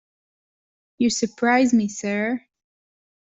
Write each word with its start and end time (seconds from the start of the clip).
You 0.97 1.11
surprise 1.11 1.75
me, 1.75 1.87
sir. 1.87 2.43